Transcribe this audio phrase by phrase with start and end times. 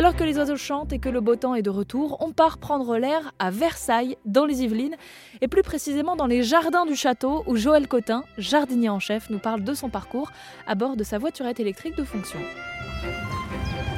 [0.00, 2.56] Alors que les oiseaux chantent et que le beau temps est de retour, on part
[2.56, 4.94] prendre l'air à Versailles, dans les Yvelines,
[5.42, 9.38] et plus précisément dans les jardins du château où Joël Cotin, jardinier en chef, nous
[9.38, 10.32] parle de son parcours
[10.66, 12.38] à bord de sa voiturette électrique de fonction.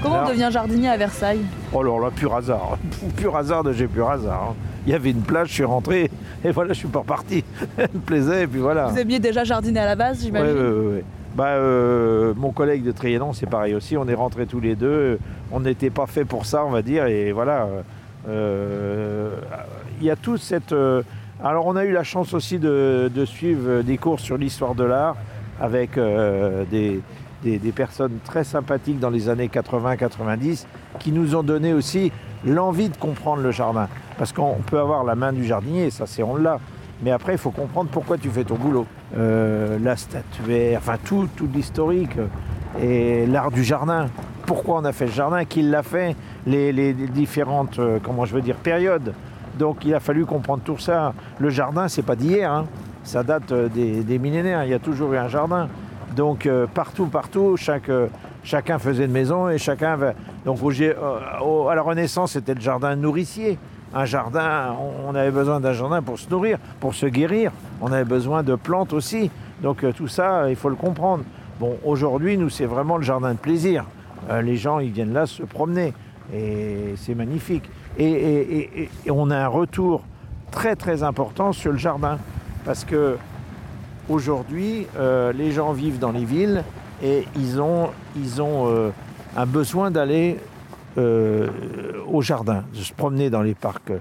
[0.03, 1.45] Comment on devient jardinier à Versailles?
[1.73, 2.79] Oh alors là, pur hasard.
[3.17, 4.49] Pur hasard de j'ai pur hasard.
[4.51, 4.55] hein.
[4.85, 6.11] Il y avait une plage, je suis rentré
[6.45, 7.45] et voilà, je suis pas reparti.
[7.77, 8.87] Elle me plaisait et puis voilà.
[8.89, 10.57] Vous aimiez déjà jardiner à la base, j'imagine?
[10.57, 11.05] Ouais, ouais, ouais.
[11.35, 13.97] Bah, euh, mon collègue de Trianon, c'est pareil aussi.
[13.97, 15.19] On est rentrés tous les deux.
[15.51, 17.07] On n'était pas fait pour ça, on va dire.
[17.07, 17.69] Et voilà.
[18.29, 19.31] euh,
[20.01, 20.73] Il y a toute cette.
[20.73, 21.03] euh,
[21.43, 25.17] alors, on a eu la chance aussi de, suivre des cours sur l'histoire de l'art
[25.61, 27.01] avec des,
[27.43, 30.67] des- des personnes très sympathiques dans les années 80-90
[31.01, 32.13] qui nous ont donné aussi
[32.47, 33.89] l'envie de comprendre le jardin.
[34.19, 36.61] Parce qu'on peut avoir la main du jardinier, ça c'est on l'a.
[37.03, 38.87] Mais après, il faut comprendre pourquoi tu fais ton boulot.
[39.17, 42.17] Euh, la statuaire, enfin tout, tout l'historique
[42.81, 44.07] et l'art du jardin.
[44.47, 46.17] Pourquoi on a fait le jardin, qui l'a fait,
[46.47, 49.15] les, différentes, euh, comment je veux dire, périodes.
[49.59, 51.15] Donc il a fallu comprendre tout ça.
[51.39, 52.67] Le jardin, c'est pas d'hier, hein.
[53.05, 54.65] ça date euh, des, millénaires.
[54.65, 55.69] Il y a toujours eu un jardin.
[56.15, 57.57] Donc euh, partout, partout,
[57.89, 58.09] euh,
[58.45, 59.99] chacun faisait une maison et chacun.
[60.45, 63.59] Donc euh, à la Renaissance, c'était le jardin nourricier.
[63.95, 64.75] Un jardin,
[65.07, 67.53] on- avait besoin d'un jardin pour se nourrir, pour se guérir.
[67.83, 69.31] On avait besoin de plantes aussi.
[69.63, 71.25] Donc euh, tout ça, il faut le comprendre.
[71.61, 73.85] Bon, aujourd'hui, nous, c'est vraiment le jardin de plaisir.
[74.31, 75.93] Euh, les gens, ils viennent là se promener.
[76.35, 77.69] Et c'est magnifique.
[77.99, 80.03] Et, on a un retour
[80.51, 82.19] très, très important sur le jardin.
[82.65, 83.19] Parce que
[84.09, 86.65] aujourd'hui, euh, les gens vivent dans les villes
[87.03, 87.91] et ils ont,
[89.37, 90.39] un besoin d'aller
[90.99, 91.49] euh,
[92.07, 93.93] au jardin, de se promener dans les parcs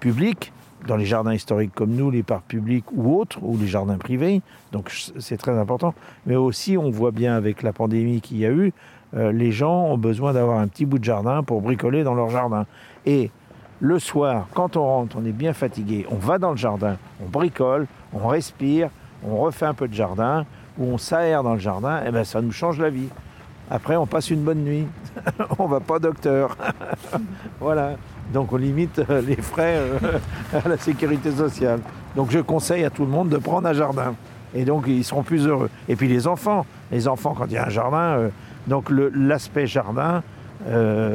[0.00, 0.52] publics,
[0.86, 4.42] dans les jardins historiques comme nous, les parcs publics ou autres, ou les jardins privés.
[4.72, 5.94] Donc c'est très important.
[6.26, 8.72] Mais aussi, on voit bien avec la pandémie qu'il y a eu,
[9.16, 12.30] euh, les gens ont besoin d'avoir un petit bout de jardin pour bricoler dans leur
[12.30, 12.66] jardin.
[13.06, 13.30] Et
[13.80, 17.28] le soir, quand on rentre, on est bien fatigué, on va dans le jardin, on
[17.28, 18.90] bricole, on respire,
[19.24, 20.44] on refait un peu de jardin,
[20.78, 23.08] ou on s'aère dans le jardin, et ben ça nous change la vie.
[23.70, 24.86] Après, on passe une bonne nuit.
[25.58, 26.56] on va pas docteur.
[27.60, 27.92] voilà.
[28.32, 30.18] Donc on limite euh, les frais euh,
[30.64, 31.80] à la sécurité sociale.
[32.16, 34.14] Donc je conseille à tout le monde de prendre un jardin.
[34.54, 35.70] Et donc ils seront plus heureux.
[35.88, 38.28] Et puis les enfants, les enfants quand il y a un jardin, euh,
[38.66, 40.22] donc l'aspect jardin,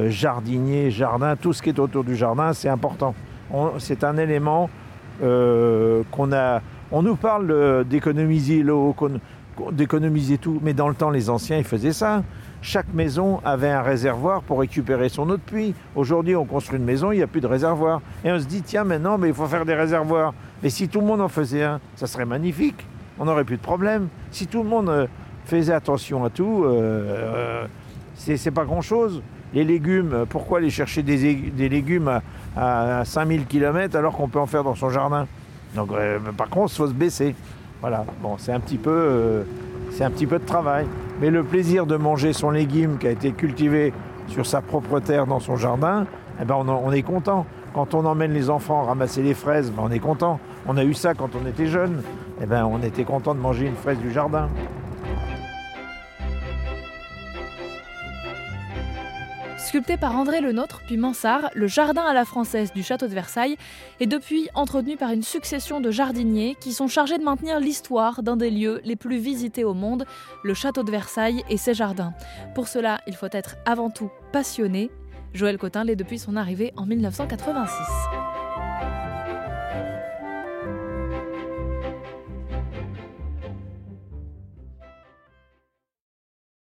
[0.07, 3.13] jardinier, jardin, tout ce qui est autour du jardin, c'est important.
[3.77, 4.71] C'est un élément
[5.21, 6.61] qu'on a.
[6.91, 8.95] On nous parle d'économiser l'eau,
[9.71, 12.23] d'économiser tout, mais dans le temps, les anciens, ils faisaient ça.
[12.61, 15.73] Chaque maison avait un réservoir pour récupérer son eau de pluie.
[15.95, 18.01] Aujourd'hui, on construit une maison, il n'y a plus de réservoir.
[18.23, 20.33] Et on se dit, tiens, maintenant, mais il faut faire des réservoirs.
[20.63, 22.85] Mais si tout le monde en faisait un, ça serait magnifique.
[23.19, 24.07] On n'aurait plus de problème.
[24.31, 25.07] Si tout le monde euh,
[25.45, 27.67] faisait attention à tout, euh, euh,
[28.15, 29.21] c'est pas grand-chose.
[29.53, 32.19] Les légumes, euh, pourquoi aller chercher des légumes
[32.55, 35.27] à, à 5000 km alors qu'on peut en faire dans son jardin?
[35.75, 37.35] Donc, euh, par contre, il faut se baisser.
[37.81, 39.44] Voilà, bon, c'est un petit peu, euh,
[40.00, 40.86] un petit peu de travail.
[41.22, 43.94] Mais le plaisir de manger son légume qui a été cultivé
[44.28, 46.06] sur sa propre terre dans son jardin,
[46.41, 47.46] eh ben on, en- on est content.
[47.74, 50.40] Quand on emmène les enfants ramasser les fraises, ben on est content.
[50.68, 52.02] On a eu ça quand on était jeune.
[52.41, 54.50] Eh ben on était content de manger une fraise du jardin.
[59.65, 63.57] Sculpté par André Lenôtre puis Mansart, le jardin à la française du château de Versailles
[63.99, 68.37] est depuis entretenu par une succession de jardiniers qui sont chargés de maintenir l'histoire d'un
[68.37, 70.05] des lieux les plus visités au monde,
[70.43, 72.13] le château de Versailles et ses jardins.
[72.53, 74.91] Pour cela, il faut être avant tout passionné.
[75.33, 78.44] Joël Cotin l'est depuis son arrivée en 1986.